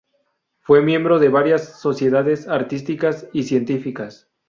[0.61, 4.31] Fue miembro de varias sociedades artísticas y científicas.